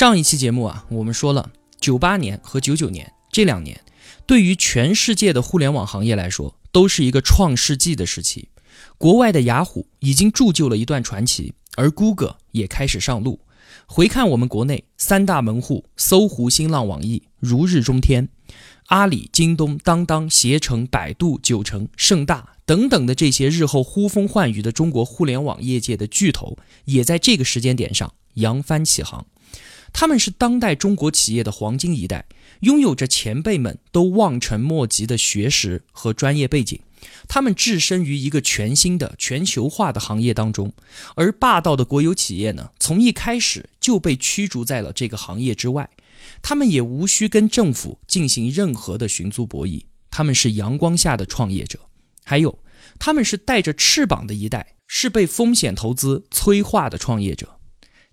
[0.00, 3.78] 上一期节目啊，我们说了，九八年和九九年这两年，
[4.24, 8.48] 对于全世界的互联网行业来说，都是一个创世纪的时期。
[8.96, 13.40] 国外的雅虎已经铸就了一段传奇，而谷歌也开始上路。
[13.84, 18.30] 回看我们国内三大门户，搜狐、新浪、网易如日中天，
[18.86, 26.56] 阿里、京东、当当、携程、百度、九成、盛大等等的这些日后呼风唤雨的中国互联网业界的巨头，
[26.86, 29.26] 也在这个时间点上扬帆起航。
[29.92, 32.26] 他们是当代中国企业的黄金一代，
[32.60, 36.78] 拥有着前辈们都望尘莫及的学识和专业背景。
[37.28, 40.72] 他们置身于一个全新的全球化的行业当中，
[41.14, 45.88] 而霸道的国有企业呢，从一开始就被驱逐在了这个行业之外。
[46.42, 49.82] 他们也无需跟政府进行任何的寻租博弈。
[50.10, 51.78] 他们是阳光下的创业者，
[52.24, 52.58] 还有
[52.98, 57.59] 他们是带着翅膀的一代，是被风险投资催化的创业者。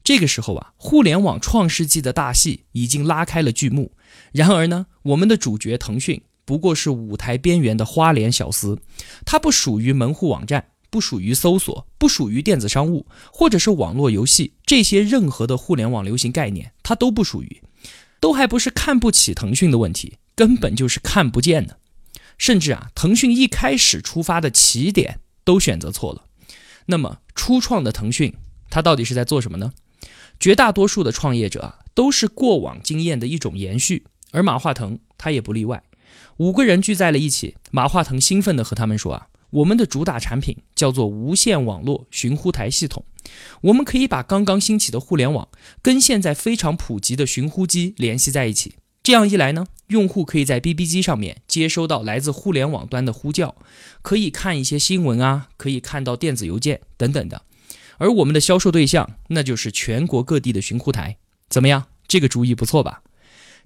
[0.07, 3.91] 这个时候啊，互联网创世纪的大戏已经拉开了剧幕。
[4.31, 8.79] 然而呢，我们的主角腾讯不过是舞台边缘的花脸小厮，
[9.25, 17.61] 它不属于门户网站，不属于搜索，不属于电子商务，或者是网络游戏这些任何的互联网流行概念，它都不属于。
[18.21, 21.77] 都还不是看不起腾讯的问题，根本就是看不见的。
[22.37, 26.23] 甚至啊，腾讯一开始出发的起点都选择错了。
[26.85, 28.33] 那么初创的腾讯，
[28.69, 29.73] 它到底是在做什么呢？
[30.39, 35.83] 绝大多数的创业者啊，都是过往经验的一种延续，而马化腾他也不例外。
[36.37, 43.03] 五个人聚在了一起，马化腾兴奋地和他们说啊：“我们的主打产品叫做无线网络寻呼台系统，
[43.61, 45.47] 我们可以把刚刚兴起的互联网
[45.81, 48.75] 跟现在非常普及的寻呼机联系在一起。
[49.01, 53.55] 这样一来呢，用户可以在 BB 机上面接收到来自互联网端的呼叫，
[54.01, 57.41] 可以看一些新闻啊，可以看到电子邮件等等的。”
[57.97, 61.17] 而我们的销售对象，那就是全国各地的寻呼台，
[61.49, 61.87] 怎么样？
[62.07, 63.01] 这个主意不错吧？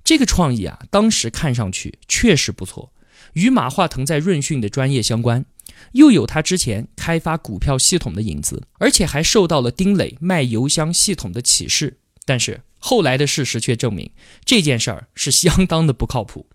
[0.03, 2.91] 这个创意啊，当时看上去确实不错，
[3.33, 5.45] 与马化腾在润讯的专业相关，
[5.91, 11.99] 又有他之前开发股票系统的影子，而且还受到了丁磊卖邮箱系统的启示。
[12.25, 14.11] 但是后来的事实却证明，
[14.43, 16.47] 这件事儿是相当的不靠谱。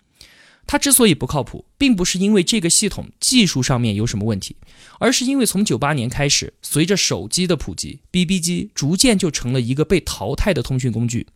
[0.66, 4.56] 它之所以不靠谱，并不是因为这个系统技术上面有什么问题，
[4.98, 11.28] 而是因为从九八年开始，随着手机的普及，BB 机逐渐就成了一个被淘汰的通讯工具。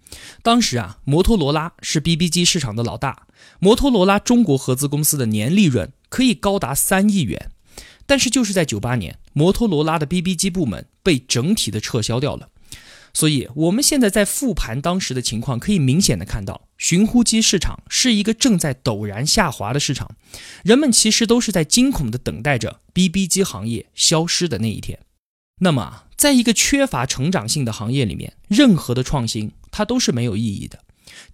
[0.42, 3.26] 当时啊，摩托罗拉是 BB 机市场的老大，
[3.60, 7.50] 摩托罗拉中国合资公司的年利润可以高达三亿元。
[8.06, 12.48] 但是就是在九八年，摩托罗拉的 BB 机部门被整体的撤销掉了。
[13.14, 20.16] 所以，我们现在在复盘当时的情况，可以明显的看到，寻呼机市场是一个正在陡然下滑的市场。
[20.64, 24.98] 人们其实都是在惊恐的等待着 BB 机行业消失的那一天。
[25.60, 30.80] 那么，在一个缺乏成长性的行业里面，任何的创新它都是没有意义的。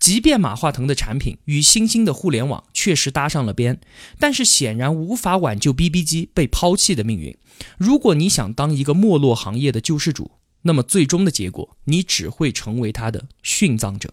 [0.01, 3.79] 即便马化腾的产品与新兴的互联网确实搭上了边，
[4.19, 7.39] 但是显然无法挽救 BB 机被抛弃的命运。
[7.79, 10.33] 如果你想当一个没落行业的救世主，
[10.63, 14.13] 那么最终的结果，你只会成为他的殉葬者。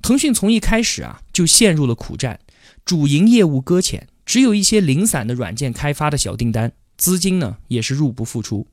[0.00, 2.40] 腾讯从一开始啊就陷入了苦战，
[2.84, 8.66] 主营业务搁浅，只有一些零散的软件开发的小订单，资金呢也是入不敷出。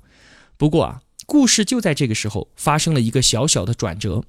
[0.58, 4.24] 不过啊，故事就在这个时候发生了一个小小的转折。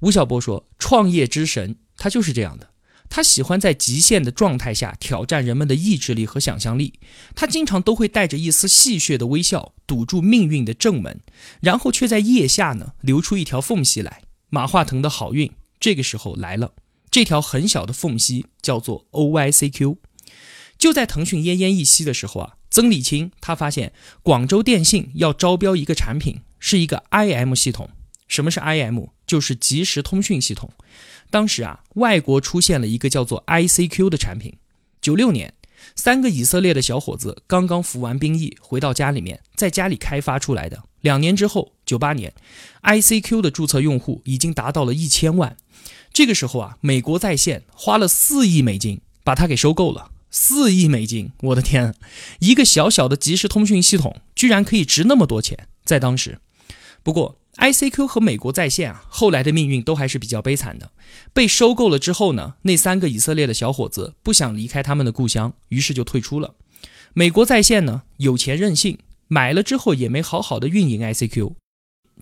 [0.00, 2.70] 吴晓波说：“创业之神，他就是这样的。”
[3.08, 6.94] 他喜欢在极限的状态下挑战人们的意志力和想象力。
[7.36, 11.20] 他经常都会带着一丝戏谑的微笑堵住命运的正门，
[11.60, 14.22] 然后却在腋下呢留出一条缝隙来。
[14.50, 16.72] 马化腾的好运这个时候来了，
[17.10, 19.96] 这条很小的缝隙叫做 OICQ。
[20.78, 23.92] 就在腾讯奄奄一息的时候啊，曾李清他发现
[24.22, 27.90] 广州电信要招标一个产品，是一个 IM 系统。
[28.28, 29.08] 什么是 IM？
[29.26, 30.70] 就是即时通讯系统。
[31.30, 34.54] 当时啊，外国出现了一个叫做 ICQ 的产品。
[35.00, 35.54] 九六年，
[35.94, 40.82] 三个以色列的小伙子刚刚服完兵役，回到家里面，在家里开发出来的。
[41.00, 42.34] 两年之后，九八年
[42.82, 45.56] ，ICQ 的注册用户已经达到了一千万。
[46.16, 50.12] 这个时候啊，美国在线花了四亿美金把它给收购了。
[50.30, 51.94] 四亿美金，我的天！
[52.38, 56.38] 一个小小的即时通讯系统居然可以值那么多钱，在当时。
[57.02, 60.90] 不过 ICQ 和美国在线啊，后来的命运都还是比较悲惨的。
[61.34, 66.54] 被收购了之后呢，那三个以色列的小伙子不想离开他们的故乡，于是就退出了。
[67.12, 68.98] 美国在线呢，有钱任性，
[69.28, 71.52] 买了之后也没好好的运营 ICQ，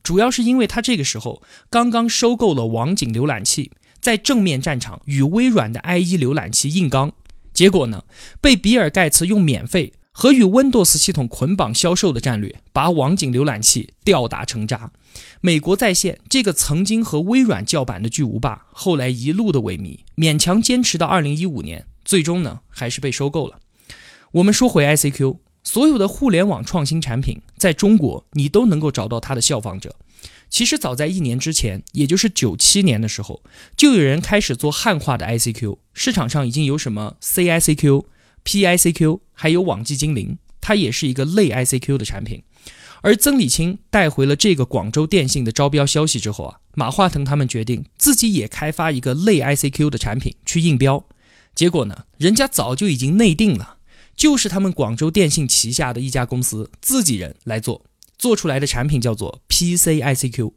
[0.02, 1.40] 主要是因为他这个时候
[1.70, 3.70] 刚刚收购了网景浏览器，
[4.04, 7.10] 在正面战场与微软的 IE 浏览器硬刚，
[7.54, 8.04] 结果呢，
[8.38, 9.94] 被比尔盖茨用免费。
[10.12, 14.92] 和与 Windows 系统捆绑销售的战略，把网景浏览器吊打成渣。
[15.40, 23.58] 美国在线这个曾经和微软叫板的巨无霸，后来一路的萎靡，勉强坚持到二零一五年，最终呢还是被收购了。
[24.32, 29.96] 我们说回 ICQ，所有的互联网创新产品，在中国你都能够找到它的效仿者。
[30.54, 33.42] 其实早在一年之前，也就是九七年的时候，
[33.76, 38.04] 就有人开始做汉化的 ICQ，市场上已经有什么 CICQ。
[38.44, 42.44] PICQ 还有网际精灵，它也是一个类 ICQ 的产品。
[43.02, 51.04] 而曾理清带回了这个广州电信的招标消息之后啊，马化腾他们决定自己也开发一个类 ICQ 的产品去应标。
[51.56, 53.78] 结果呢，人家早就已经内定了，
[54.14, 57.84] 就是他们广州电信旗下的一家公司自己人来做，
[58.24, 60.54] 做出来的产品叫做 PCICQ。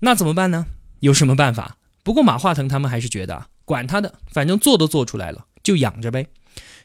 [0.00, 0.66] 那怎么办呢？
[0.98, 1.76] 有什么办法？
[2.02, 6.26] 不过马化腾他们还是觉得管他的，反正做都做出来了，就养着呗。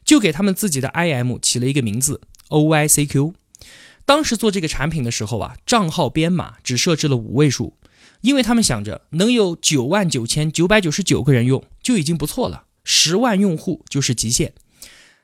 [0.05, 3.33] 就给他们自己的 IM 起了一个名字 OICQ。
[4.05, 7.75] 当时做这个产品的时候啊，账号编码只设置了五位数，
[8.21, 14.53] 因为他们想着能有九万九千九百九十九个人用就已经不错了，十万用户就是极限。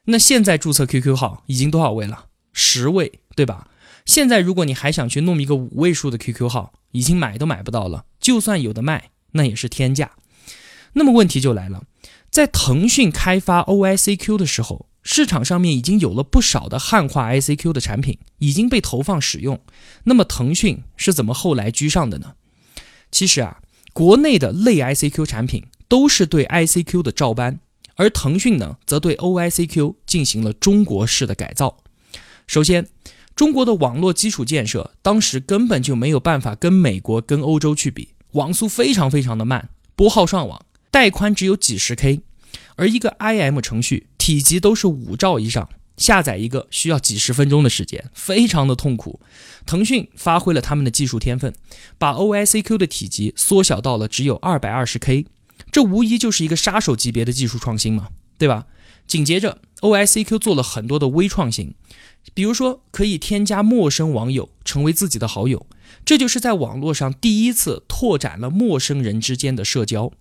[0.05, 2.25] 那现在注册 QQ 号已经多少位了？
[2.53, 3.67] 十位，对吧？
[4.09, 10.13] 现在如果你还想去弄一个五位数的 QQ 号，已经买都买不到了，就算有的卖，那也是天价。
[10.93, 11.83] 那么问题就来了。
[12.31, 19.61] 在腾讯开发 OICQ 的时候，市场上面已经有了不少的汉化 ICQ 的产品已经被投放使用。
[20.05, 22.33] 那么腾讯是怎么后来居上的呢？
[23.11, 23.61] 其实啊，
[23.93, 27.59] 国内的类 ICQ 产品都是对 ICQ 的照搬，
[27.93, 31.77] 而腾讯呢，则对 OICQ 进行了中国式的改造。
[32.47, 32.87] 首先，
[33.39, 40.65] 中国的网络基础建设当时根本就没有办法跟美国、跟欧洲去比，网速非常非常的慢，拨号上网。
[40.91, 42.19] 带宽只有几十 K，
[42.75, 49.21] 而一个 IM 程序体积都是五兆以上，下载一个需要几十分钟的时间，非常的痛苦。
[49.65, 51.53] 腾讯发挥了他们的技术天分，
[51.97, 55.25] 把 OICQ 的体积缩小到了只有二百二十 K，
[55.71, 58.65] 这无疑就是一个杀手级别的技术创新嘛，对吧？
[59.07, 61.73] 紧接着，OICQ 做了很多的微创新，
[62.33, 65.65] 比如说可以添加陌生网友成为自己的好友，
[66.05, 70.11] 这就是在网络上第一次拓展了陌生人之间的社交。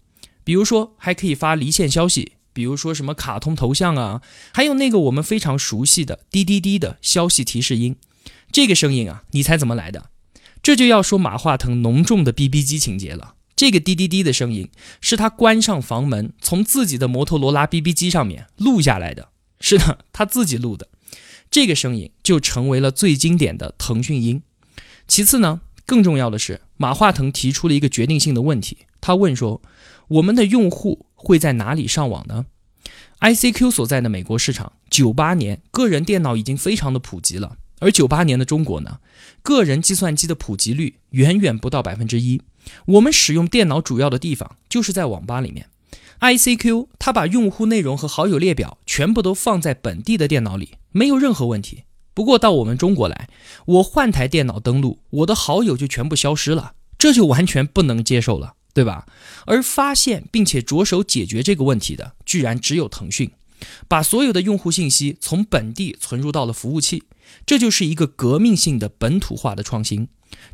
[0.44, 4.22] 比如说，还可以发离线消息，比如说什么卡通头像啊，
[4.52, 7.96] 还有那个我们非常熟悉的滴滴滴的消息提示音，
[8.50, 10.10] 这个声音啊，你猜怎么来的？
[10.62, 13.34] 这就要说马化腾浓重的 BB 机情节了。
[13.54, 19.28] 这个滴滴滴的声音是他关上房门，从自己的摩托罗拉 BB 机上面录下来的，
[19.60, 20.88] 是的，他自己录的，
[21.50, 24.42] 这个声音就成为了最经典的腾讯音。
[25.06, 29.60] 其次呢，更重要的是，马化腾提出了一个决定性的问题，他问说。
[30.08, 32.46] 我们的用户会在哪里上网呢
[33.20, 39.00] ？ICQ 所在的美国市场，九八年个人电脑已经非常的普及了，而九八年的中国呢，
[39.42, 42.40] 个人计算机的普及率远远不到百分之一。
[42.86, 45.68] 我们使用电脑主要的地方就是在网吧里面。
[46.20, 51.84] ICQ 它把用户内容和好友列表全部都放在本地的电脑里，没有任何问题。
[52.14, 53.28] 不过到我们中国来，
[53.66, 58.54] 我换台电脑登录，我的好友就全部消失了，这就完全不能接受了。
[58.74, 59.06] 对吧？
[59.44, 63.28] 而发现并且着手解决这个问题的，居然只有腾讯，
[63.88, 67.02] 把所有的用户信息从本地存入到了服务器，
[67.44, 70.06] 这就是一个革命性的本土化的创新。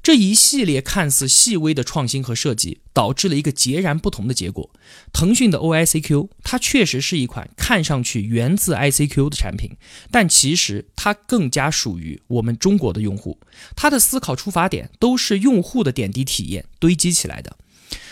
[0.02, 4.68] 这一系列看似细微的创新和设计，导致了一个截然不同的结果。
[5.12, 9.70] 腾讯的 OICQ，它确实是一款看上去源自 ICQ 的产品，
[10.10, 13.38] 但其实它更加属于我们中国的用户。
[13.74, 17.56] 它的思考出发点都是用户的点滴体验堆积起来的。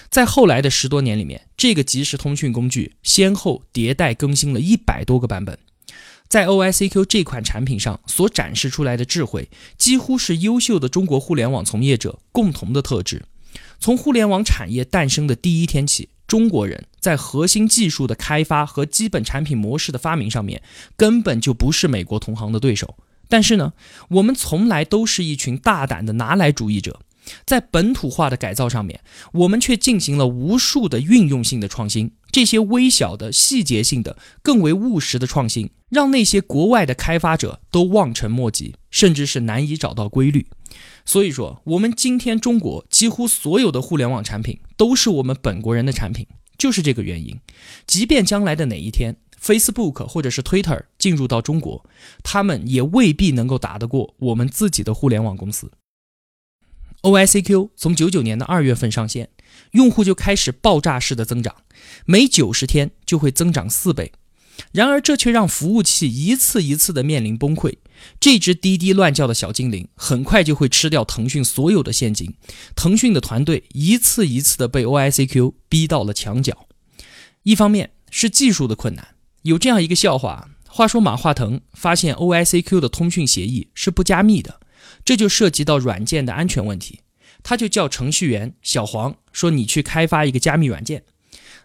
[0.08, 5.58] 在后来的十多年里面，这个即时通讯工具先后迭代更新了一百多个版本。
[6.32, 13.26] 在 OICQ 这款产品上所展示出来的智慧，几乎是优秀的中国互联网从业者共同的特质。
[13.78, 20.62] 从互联网产业诞生的第一天起，中国人在核心技术的开发和基本产品模式的发明上面，
[20.96, 22.96] 根本就不是美国同行的对手。
[23.28, 23.74] 但是呢，
[24.08, 27.00] 我们从来都是一群大胆的拿来主义者。
[27.44, 29.00] 在本土化的改造上面，
[29.32, 32.12] 我们却进行了无数的运用性的创新。
[32.30, 40.46] 这些微小的细节性的、更为务实的创新，让那些国外的开发者都望尘莫及，甚至是难以找到规律。
[41.04, 46.26] 所以说，我们今天中国几乎所有的互联网产品都是我们本国人的产品，
[46.56, 47.38] 就是这个原因。
[47.86, 51.84] 即便将来的哪一天，Facebook 或者是 Twitter 进入到中国，
[52.22, 55.70] 他们也未必能够打得过我们自己的互联网公司。
[57.02, 59.28] OICQ 从九九年的二月份上线，
[59.72, 61.54] 用户就开始爆炸式的增长，
[62.06, 64.12] 每九十天就会增长四倍。
[64.70, 67.74] 然而，这却让服务器一次一次的面临崩溃。
[68.20, 72.34] 这只滴滴乱叫的小精灵很快就会吃掉腾讯所有的现金。
[72.76, 76.66] 腾讯的团队一次一次的被 OICQ 逼到了墙角。
[77.42, 79.08] 一方面是技术的困难，
[79.42, 84.60] 有这样一个笑话：话说马化腾发现 OICQ 的通讯协议是不加密的。
[85.04, 87.00] 这就涉及到软件的安全问题，
[87.42, 91.02] 他就叫程序员小黄说：“你去开发一个加密软件。”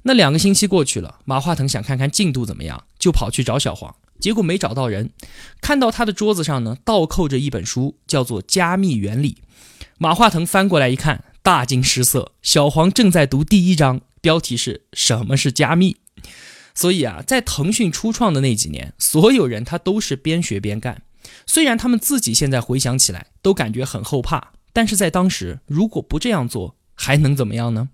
[0.03, 5.09] 那两个星期过去了，马化腾想看看进度怎么样，就跑去找小黄，结果没找到人。
[5.59, 9.31] 看到他的桌子上呢，倒扣着一本书，叫做《加密原理》。
[9.97, 12.33] 马化腾翻过来一看，大惊失色。
[12.41, 15.97] 小黄正在读第一章，标题是什么是加密。
[16.73, 21.01] 所以啊，在腾讯初创的那几年，所有人他都是边学边干。
[21.45, 27.89] 虽然他们自己现在回想起来都感觉很后怕，但是在当时如果不这样做，还能怎么样呢？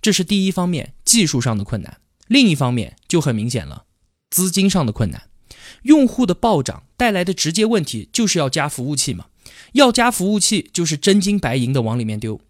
[0.00, 3.84] 这是第一方面技术上的困难，另一方面就很明显了，
[4.30, 5.28] 资金上的困难。
[5.82, 9.26] 用户的暴涨带来的直接问题就是要加服务器嘛，
[9.72, 12.40] 要加服务器就是真金白银的往里面丢。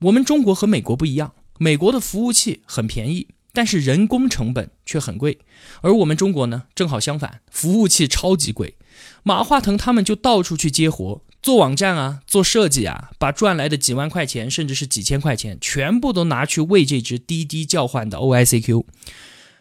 [0.00, 3.28] 我们中国和美国不一样，美国的服务器很便宜。
[3.52, 5.38] 但是人工成本却很贵，
[5.82, 8.76] 而我们中国呢，正好相反，服务器超级贵。
[9.22, 18.84] 马化腾他们就到处去接活，做网站啊，做设计啊，把赚来的几万块钱，甚至是几千块钱，全部都拿去为这只滴滴叫唤的 OICQ。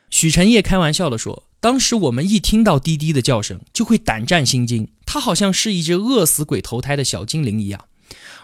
[0.10, 7.86] 许晨烨开玩笑的说：“当时我们一听到滴滴的叫声，就会胆战心惊，它好像是一只饿死鬼投胎的小精灵一样。”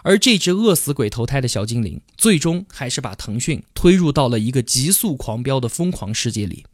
[0.02, 6.64] 而这只饿死鬼投胎的小精灵，最终还是把腾讯推入到了一个急速狂飙的疯狂世界里。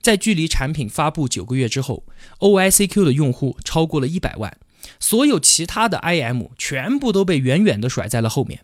[0.00, 2.04] 在距离产品发布九个月之后
[2.38, 4.56] ，OICQ 的用户超过了一百万，
[5.00, 8.60] 所有其他的 IM 全部都被远远地甩在了后面。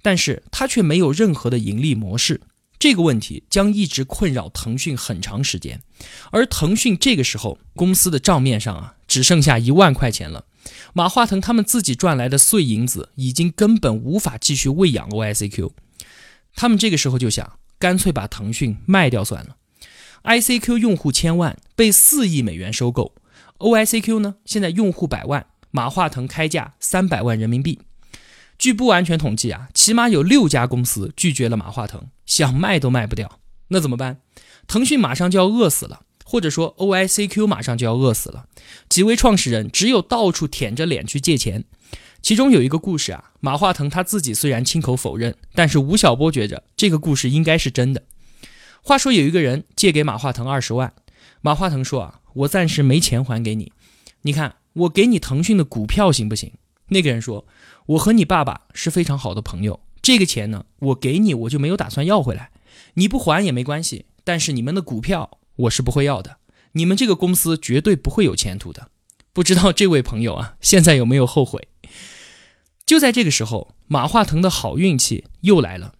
[0.00, 2.40] 但是它却没有任何的盈利模式，
[2.78, 5.80] 这个问题将一直困扰腾讯很长时间。
[6.30, 10.44] 而腾讯这个时候公司的账面上啊，只剩下一万块钱了。
[10.92, 15.72] 马化腾他们自己赚来的碎银子已经根本无法继续喂养 OICQ，
[16.54, 19.56] 他们这个时候就想，干脆把腾讯卖掉算了。
[20.24, 23.14] ICQ 用户千万被四亿美元收购
[23.58, 27.80] ，OICQ 呢现在用户百万，马化腾开价三百万人民币。
[28.58, 33.38] 据不完全统计啊，起码有六家公司拒绝了马化腾，想卖都卖不掉。
[33.68, 34.22] 那怎么办？
[34.66, 36.05] 腾讯马上就要饿死了。
[36.28, 38.46] 或者说，OICQ 马上就要饿死了，
[38.88, 41.64] 几位创始人只有到处舔着脸去借钱。
[42.20, 48.02] 其中有一个故事啊，马化腾他自己虽然亲口否认，但是吴晓波觉着这个故事应该是真的。
[48.82, 50.92] 话说有一个人借给马化腾二十万，
[51.42, 53.70] 马化腾说啊，我暂时没钱还给你，
[54.22, 56.52] 你看我给你腾讯的股票行不行？
[56.88, 57.46] 那个人说，
[57.86, 62.50] 我和你爸爸是非常好的朋友，这个钱呢，我给你我就没有打算要回来，
[62.94, 65.38] 你不还也没关系，但是你们的股票。
[65.56, 66.38] 我是不会要的，
[66.72, 68.90] 你们这个公司绝对不会有前途的。
[69.32, 71.68] 不知道这位朋友啊，现在有没有后悔？
[72.86, 75.94] 就在这个时候，马化腾的好运气又来了。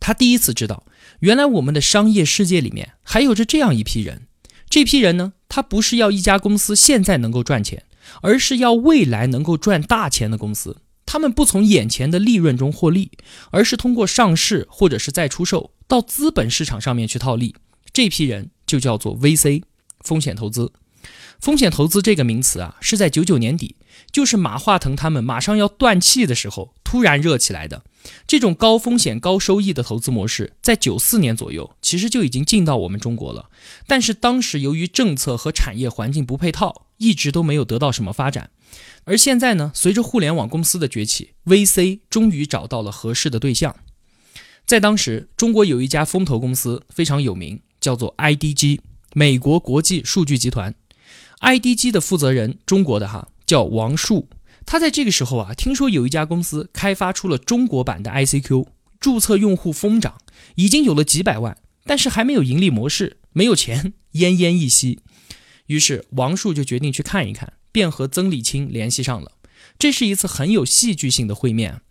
[0.00, 0.86] 他第一次知道，
[1.20, 4.28] 原来我们的商业世界里面还有着这样一批人。
[4.70, 7.84] 这批人呢，他不是要一家公司现在能够赚钱，
[8.22, 10.82] 而是要未来能够赚大钱的公司。
[11.04, 13.10] 他们不从眼前的利润中获利，
[13.50, 17.54] 而是通过上市或者是再出售到资本市场上面去套利。
[17.92, 18.50] 这批人。
[18.66, 19.62] 就叫做 VC
[20.00, 20.72] 风险投资，
[21.40, 23.76] 风险投资这个名词啊，是在九九年底，
[24.10, 27.82] 就是马化腾他们马上要断气的时候突然热起来的。
[28.26, 33.50] 这种高风险高收益的投资模式，在九四年左右其实就已经进到我们中国了，
[33.86, 38.50] 但是当时由于政策和产业环境不配套，一直都没有得到什么发展。
[39.04, 43.74] 而现在呢，随着互联网公司的崛起，VC 终于找到了合适的对象。
[44.64, 47.60] 在当时，中国有一家风投公司非常有名。
[47.86, 48.80] 叫做 IDG，
[49.14, 50.74] 美国国际数据集团。
[51.38, 54.28] IDG 的负责人，中国的哈叫王树。
[54.64, 58.66] 他在这个时候啊，听说有一家公司开发出了中国版的 ICQ，
[58.98, 60.18] 注册用户疯涨，
[60.56, 64.98] 已经有了几百万，但是还没有盈利模式，没有钱， 奄奄一息。
[65.66, 69.30] 于是王树就决定去看一看，便和曾理清联系上了。
[69.78, 71.82] 这是一次很有戏剧性的会面。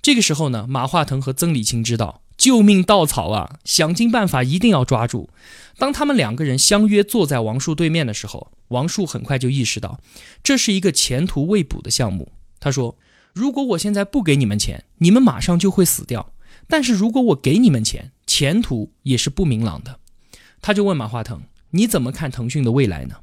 [0.00, 2.22] 这个时候呢，马化腾和曾理清知道。
[2.40, 3.58] 救命稻草啊！
[3.66, 5.28] 想尽办法一定要抓住。
[5.76, 10.00] 当他们两个人相约坐在王树对面的时候，王树很快就意识到，
[10.42, 12.32] 这是一个前途未卜的项目。
[12.58, 12.96] 他说
[13.34, 16.32] ：“如果我现在不给你们钱，你们马上就会死掉；
[16.66, 19.98] 但是如果我给你们钱，前途也是不明朗的。
[20.62, 21.42] 他就问马化腾
[21.72, 23.16] ：“你怎么看腾讯的未来呢？”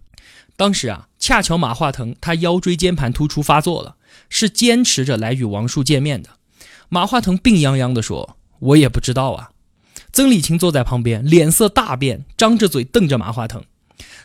[0.55, 3.95] 当时啊，恰巧马化腾他腰椎间盘突出发作了，
[4.29, 6.29] 是坚持着来与王树见面的。
[6.89, 9.51] 马化腾病殃殃地说：“我也不知道啊。”
[10.13, 13.63] 曾李青坐在旁边，脸色大变，张着嘴瞪着马化腾。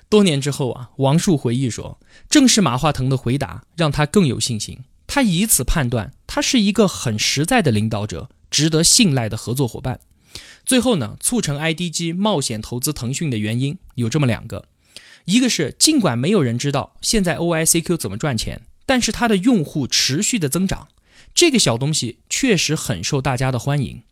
[0.09, 1.99] 多年之后啊，王树回忆说
[2.29, 4.81] ：“正是马化腾的回答，让他更有信心。
[5.07, 10.01] 他以此判断，他是一个很实在的领导者，值得信赖的合作伙伴。”
[10.65, 14.67] 最后呢，促成 IDG 冒险投资腾讯的原因有这么两个：
[15.25, 20.89] 一个是尽管没有人知道现在 OICQ 怎么赚钱，但是它的用户持续的增长。
[21.35, 24.03] 这个小东西确实很受大家的欢迎。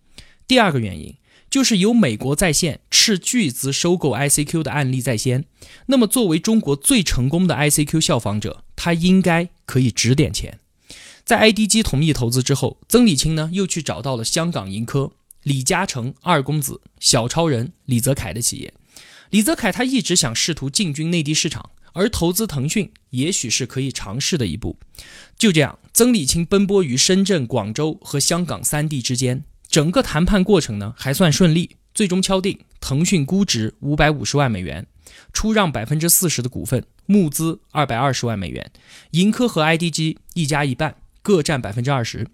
[0.50, 1.14] 第二个原因
[1.48, 5.44] 就是有美国在线斥巨资收购 ICQ 的案例在先，
[5.86, 10.58] 那么作为中国最成功的 ICQ 效仿者，他应该可以值点钱。
[11.24, 15.12] 在 IDG 同意投资之后，曾李青呢又去找到了香港盈科、
[15.44, 18.74] 李嘉诚二公子、小超人李泽楷的企业。
[19.30, 21.70] 李泽楷他一直想试图进军内地市场。
[21.92, 24.76] 而投资腾讯也许是可以尝试的一步。
[25.36, 34.86] 就这样，曾李青奔波于深圳、广州和香港三地之间，整个谈判过程呢还算顺利，最终敲定腾讯估值五百五十万美元，
[35.32, 38.72] 出让百分之四十的股份，募资二百二十万美元，
[39.12, 42.26] 盈科和 IDG 一家一半，各占百分之二十。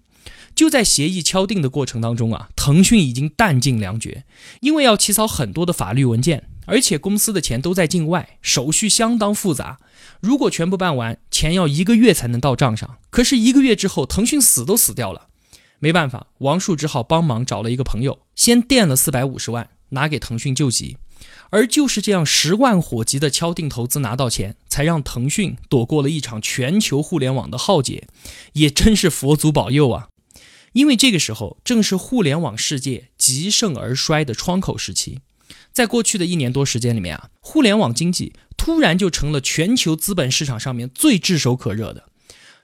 [0.55, 4.25] 就在协议敲定的过程当中啊，腾讯已经弹尽粮绝，
[4.61, 6.49] 因为要起草很多的法律文件。
[6.65, 9.79] 而且公司的钱都在境外，手续相当复杂。
[10.19, 12.97] 如果全部办完，钱要一个月才能到账上。
[13.09, 15.27] 可是一个月之后，腾讯死都死掉了，
[15.79, 20.97] 没办法，王树只好帮忙找了一个朋友，先垫了四百五十万，拿给腾讯救急。
[21.49, 28.07] 而就是这样十万火急的敲定投资拿到钱，才让腾讯躲过了一场全球互联网的浩劫。
[28.53, 30.09] 也真是佛祖保佑啊！
[30.73, 35.19] 因为这个时候正是互联网世界极盛而衰的窗口时期。
[35.71, 42.09] 在过去的一年多时间里面啊，互联网经济突然就成了全球资本市场上面最炙手可热的。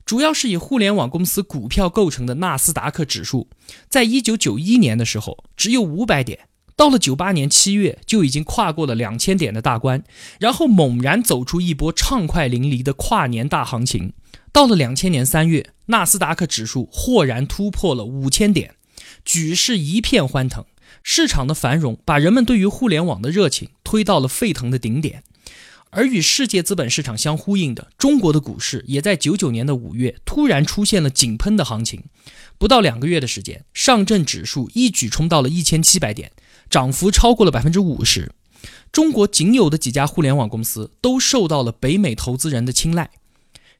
[0.06, 3.48] 主要是以互联网公司股票构成的纳斯达克指数，
[3.90, 10.04] 在一九九一年的时候只有五百点，到了九八年七月就已经跨过了两千点的大关，
[10.40, 14.14] 然后猛然走出一波畅快淋漓的跨年大行情。
[14.52, 18.76] 到了两千年三月，纳斯达克指数豁然突破了五千点，
[19.24, 20.66] 举世一片欢腾。
[21.02, 25.24] 市场的繁荣把人们对于互联网的热情推到了沸腾的顶点，
[25.94, 32.04] 而与世界资本市场相呼应的中国的股市也在九九年的五月突然出现了井喷的行情，
[32.58, 36.32] 不到两个月的时间，上证指数一举冲到了一千七百点，
[36.70, 38.32] 涨幅超过了百分之五十。
[38.92, 43.12] 中国仅有的几家互联网公司都受到了北美投资人的青睐。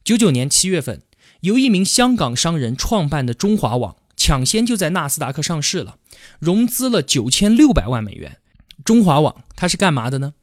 [0.04, 1.02] 九九年七月份，
[1.42, 3.96] 由一名香港商人创办的中华网。
[4.16, 5.98] 抢先就在纳斯达克上市了，
[6.40, 8.38] 融资了九千六百万美元。
[8.86, 10.34] 中华网它是干嘛的呢？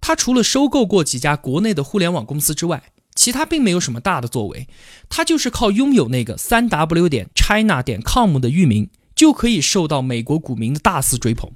[0.00, 4.66] 他除了收购过几家国内的互联网公司之外，其他并没有什么大的作为。
[5.08, 11.50] 他就是靠拥有那个三 w 点 china 点 com 的域名，就可以受到美国股民的大肆追捧。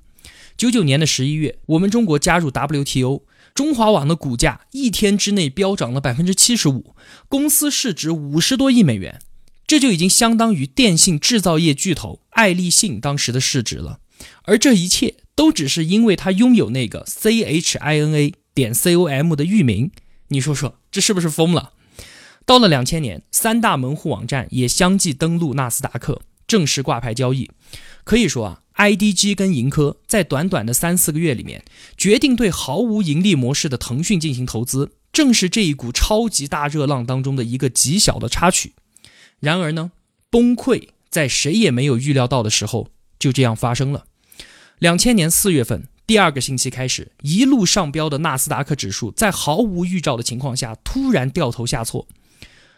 [0.56, 3.22] 九九年的十一月，我们中国加入 WTO，
[3.54, 6.94] 中华网的股价一天之内飙涨了百分之七十五，
[7.28, 9.20] 公司市值五十多亿美元。
[9.66, 13.98] 这就已经相当于电信制造业巨头爱立信当时的市值了，
[14.42, 19.90] 而这一切都只是因为他拥有那个 C H I N A 点 C O M 的域名。
[20.28, 21.72] 你说说，这是不是疯了？
[22.46, 27.50] 到了两千年，三大门户网站也相继登陆纳斯达克，正式挂牌交易。
[28.04, 31.64] 可以说啊，I D G 跟盈科在短短的三四个月里面，
[31.96, 38.74] 决定对毫无盈利模式的腾讯进行投资，正是这一股超级大热浪当中的一个极小的插曲。
[39.40, 39.92] 然而呢，
[40.30, 44.04] 崩溃在谁也没有预料到的时候就这样发生了。
[44.84, 52.06] 两千年四月份第二个星期开始，一路上飙的纳斯达克指数在毫无预兆的情况下突然掉头下挫，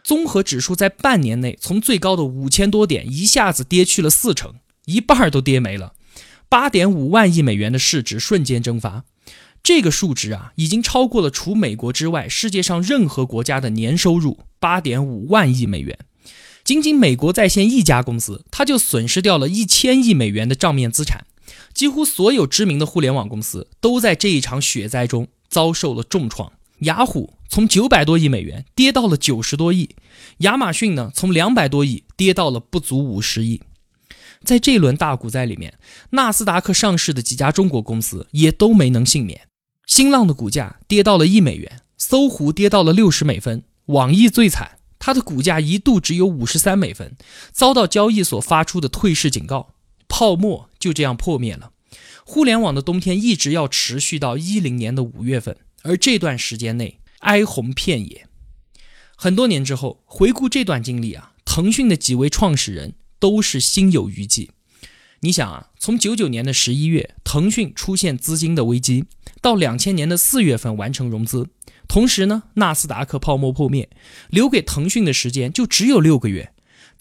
[0.04, 5.94] 综合指数在半年内从最高的五千多点一下子跌去了四成，一半都跌没了。
[6.48, 9.02] 八点五万亿美元的市值瞬间蒸发，
[9.64, 15.98] 这个数值啊，已经超过了除美国之外世界上任何国家的年收入八点五万亿美元。
[16.62, 21.26] 仅仅美国在线一家公司，它就损失掉了一千亿美元的账面资产。
[21.76, 26.50] 几乎所有知名的互联网公司都在这一场雪灾中遭受了重创。
[26.80, 29.94] 雅虎从九百多亿美元跌到了九十多亿，
[30.38, 33.60] 亚马逊呢从两百多亿跌到了不足五十亿。
[34.42, 35.78] 在这轮大股灾里面，
[36.10, 39.42] 纳斯达克上市的几家中国公司也都没能幸免。
[39.86, 44.78] 新浪的股价跌到了一美元，搜狐跌到了六十美分，网易最惨。
[44.98, 47.16] 它的股价一度只有五十三美分，
[47.52, 49.74] 遭到交易所发出的退市警告，
[50.08, 51.72] 泡沫就这样破灭了。
[52.24, 58.26] 互联网的冬天一直要持续到一零年的五月份，而这段时间内哀鸿遍野。
[59.16, 64.50] 很多年之后回顾这段经历啊，腾讯的几位创始人都是心有余悸。
[65.20, 69.04] 你想啊，从九九年的十一月，腾讯出现资金的危机，
[69.40, 71.48] 到两千年的四月份完成融资，
[71.88, 73.88] 同时呢，纳斯达克泡沫破灭，
[74.28, 76.52] 留给腾讯的时间就只有六个月。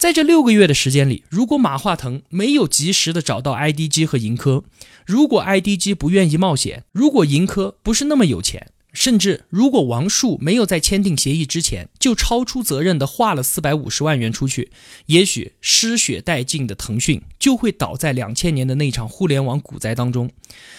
[0.06, 4.62] 在这六个月的时间里，如果马化腾没有及时的找到 IDG 和盈科，
[5.04, 8.68] 如果 IDG 不愿意冒险，如果盈科不是那么有钱。
[8.92, 14.70] 甚至，如果王树没有在签订协议之前就超出责任的划了四百五十万元出去，
[15.06, 20.30] 也许失血殆尽的腾讯就会倒在两千年的那场互联网股灾当中。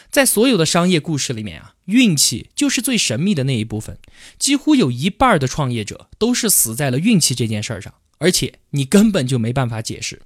[0.10, 3.98] 在所有的商业故事里面啊，运气就是最神秘的那一部分。
[4.40, 10.22] 几乎有一半的创业者都是死在了运气这件事儿上，而且你根本就没办法解释。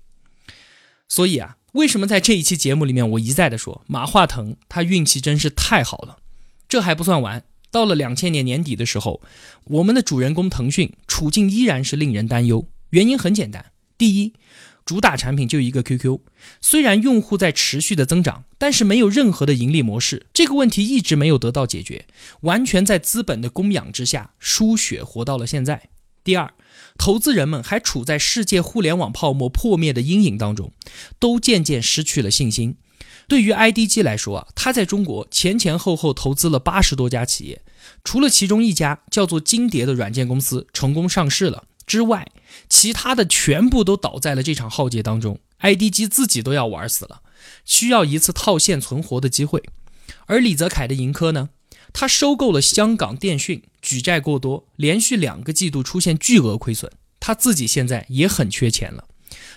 [1.08, 6.20] 所以啊，为什么在这一期节目里面我一再的说马化腾他运气真是太好了？
[6.70, 7.44] 这还不算完。
[7.70, 9.22] 到了两千年年底的时候，
[9.66, 12.68] 我们的主人公腾讯处境依然是令人担忧。
[12.90, 14.34] 原因很简单：第一，
[14.86, 16.20] 主打产品就一个 QQ，
[16.60, 22.06] 虽然用户在持续的增长，但是没有任何的盈利模式，这个问题一直没有得到解决，
[22.42, 25.90] 完全在资本的供养之下输血活到了现在。
[26.26, 26.54] 第二，
[26.98, 30.72] 投资人们还处在世界互联网泡沫破灭的阴影当中，
[31.20, 32.78] 都渐渐失去了信心。
[33.28, 37.62] 对于 IDG 来说啊，他在中国前前后后投资了八十多家企业，
[38.04, 42.28] 除了其中一家叫做金蝶的软件公司成功上市了之外，
[42.70, 45.40] 其他的全部都倒在了这场浩劫当中。
[45.62, 47.22] IDG 自己都要玩死了，
[47.64, 49.64] 需要一次套现存活的机会。
[50.26, 51.50] 而李泽楷的盈科呢，
[51.94, 59.08] 他收购了香港电讯，举债过多，连续两个季度出现巨额亏损，他自己现在也很缺钱了。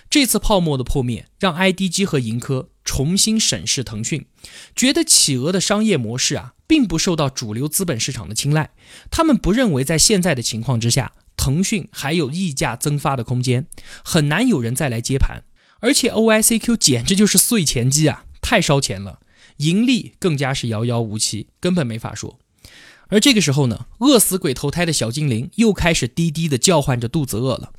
[0.09, 4.25] 这次泡沫的破灭，让 IDG 和盈科重新审视腾讯，
[4.75, 8.71] 觉得企鹅的商业模式啊，并不受到主流资本市场的青睐。
[9.11, 13.67] 他们不认为在现在的情况之下，腾讯还有溢价增发的空间，
[14.03, 15.43] 很难有人再来接盘。
[15.81, 19.19] 而且 OICQ 简直就是碎钱机啊，太烧钱了，
[19.57, 22.39] 盈利更加是遥遥无期，根本没法说。
[23.09, 27.71] 而这个时候呢，饿死鬼投胎的小精灵又开始低低的叫唤着肚子饿了。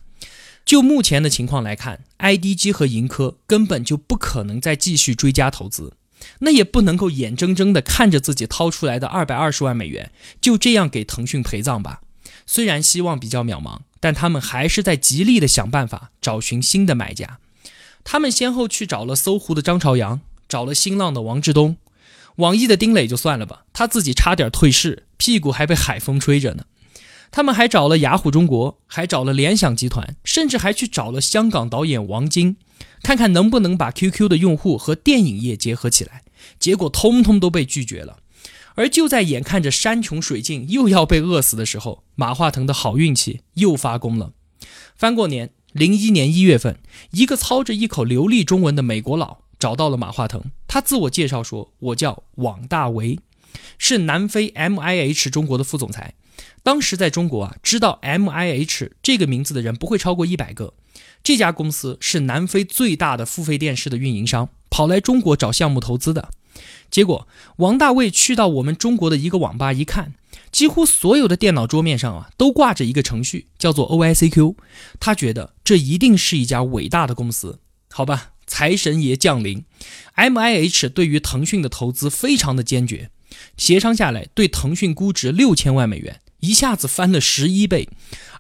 [0.65, 5.95] 就目前的情况来看，IDG 和盈科根本就不可能再继续追加投资，
[6.41, 10.11] 那也不能够眼睁睁的看着自己掏出来的二百二十万美元
[10.41, 12.01] 就这样给腾讯陪葬吧。
[12.47, 17.39] 虽然希望比较渺茫，但他们还是在极力的想办法找寻新的买家。
[18.03, 21.77] 他们先后去找了搜狐的张朝阳，找了新浪的王志东，
[22.37, 26.65] 网易的丁磊就算了吧，他自己差点退市，屁股还被海风吹着呢。
[27.31, 32.57] 他们还找了雅虎中国，还找了联想集团，甚至还去找了香港导演王晶，
[33.03, 36.23] 看看能不能把 QQ 的用户和电影业结合起来。
[36.59, 38.19] 结果通通都被拒绝了。
[38.77, 44.33] 而就在眼看着山穷水尽又要被饿死的时候，马化腾的好运气又发功了。
[44.95, 46.79] 翻过年，零一年一月份，
[47.11, 53.19] 一个操着一口流利中文的美国佬找到了马化腾，他自我介绍说：“我叫网大为，
[53.79, 56.15] 是南非 MIH 中国的副总裁。”
[56.63, 60.75] 当时在中国啊，知道 M I H 这个名字的人不会超过一百个。
[61.23, 66.31] 这家公司是南非最大的付费电视的运营商，跑来中国找项目投资的。
[66.91, 70.15] 结果，王大卫去到我们中国的一个网吧一看，
[70.51, 74.57] 几乎所有的电脑桌面上啊都挂着一个程序，叫做 O I C Q。
[74.99, 77.61] 他觉得这一定是一家伟大的公司。
[77.91, 79.65] 好吧，财神爷降临
[80.15, 83.11] ，M I H 对于腾讯的投资非常的坚决，
[83.57, 86.21] 协商下来对腾讯估值六千万美元。
[86.41, 87.89] 一下子翻了十一倍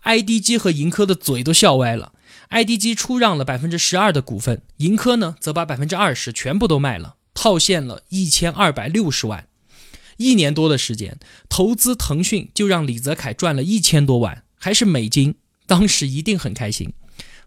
[0.04, 2.12] ，IDG 和盈科的嘴都笑歪了。
[2.50, 9.48] IDG 出让了百分之十二的股份，盈科呢则把百分之二十全部都卖了，套现了一千二百六十万。
[10.18, 15.34] 一年多的时间，投资腾讯就让李泽楷赚了一千多万，还是美金，
[15.66, 16.92] 当时一定很开心。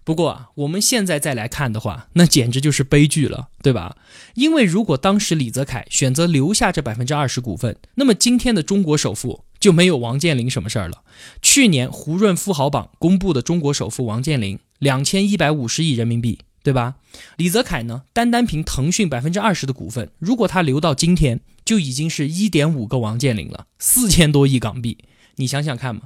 [0.04, 3.98] 不过啊，我们现在再来看的话，那简直就是悲剧了，对吧？
[4.34, 11.04] 因为如果当时李泽楷选择留下这百分之二十股份，那么今天的中国首富就没有王健林什么事儿了。
[11.42, 16.96] 去年胡润富豪榜公布的中国首富王健林，两千一百五十亿人民币，对吧？
[17.38, 24.98] 李泽楷呢，单单凭腾讯百分之二十的股份，如果他留到今天，就已经是一点五个王健林了，四千多亿港币，
[25.36, 26.04] 你想想看嘛。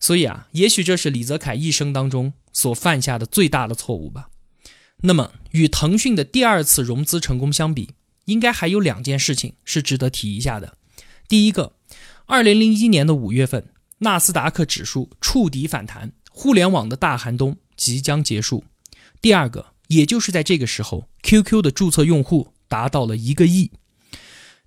[0.00, 2.32] 所以啊，也许这是李泽楷一生当中。
[2.56, 4.30] 所犯下的最大的错误吧。
[5.02, 7.90] 那么，与腾讯的第二次融资成功相比，
[8.24, 10.78] 应该还有两件事情是值得提一下的。
[11.28, 11.74] 第一个，
[12.24, 18.64] 二零零一年的五月份，纳斯达克指数触底反弹，互联网的大寒冬即将结束。
[19.20, 23.70] 第二个，也就是在这个时候，QQ 的注册用户达到了一个亿。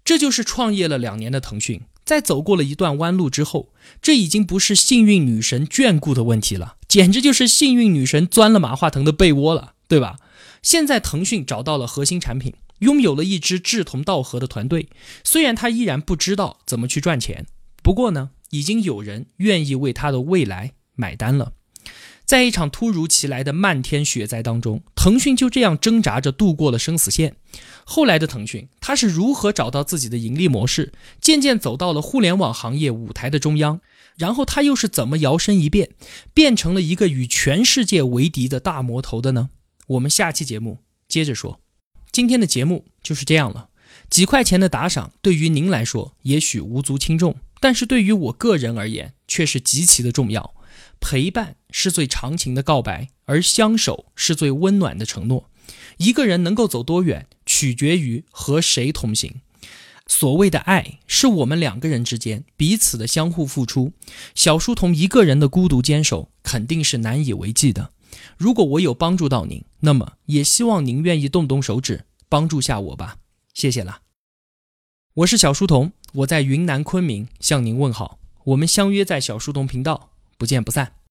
[0.05, 10.17] 这就是创业了两年的腾讯，在走过了一段弯路之后，这已经不是幸运女神眷顾的问题了，简直就是幸运女神钻了马化腾的被窝了，对吧？
[10.63, 14.89] 现在腾讯找到了核心产品，拥有了一支志同道合的团队，
[15.24, 17.45] 虽然他依然不知道怎么去赚钱，
[17.84, 21.54] 不过呢，已经有人愿意为他的未来买单了。
[22.26, 27.36] 在一场突如其来的漫天雪灾当中，腾讯就这样挣扎着度过了生死线。
[27.91, 33.82] 后来的腾讯，它是如何找到自己的盈利模式，渐渐走到了互联网行业舞台的中央？
[34.15, 35.89] 然后它又是怎么摇身一变，
[36.32, 39.49] 变成了一个与全世界为敌的大魔头的呢？
[39.88, 41.60] 我们下期节目接着说。
[42.12, 43.69] 今天的节目就是这样了。
[44.08, 50.54] 几块钱的打赏对于您来说也许无足轻重，但是对于我个人而言却是极其的重要。
[50.99, 55.49] 陪伴是最长情的告白，而相守是最温暖的承诺。
[55.97, 57.28] 一个人能够走多远，
[57.60, 59.41] 取决于和谁同行。
[60.08, 63.91] 所谓的爱，是我们两个人之间彼此的相互付出。
[64.34, 67.91] 小书童一个人的孤独坚守，肯定是难以为继的。
[68.38, 73.17] 如果我有帮助到您，那么也希望您愿意动动手指帮助下我吧。
[73.54, 74.04] 谢谢了。
[75.15, 78.19] 我是小书童，我在云南昆明向您问好。
[78.45, 80.12] 我们相约在小书童频道。
[80.38, 80.98] 不见不散。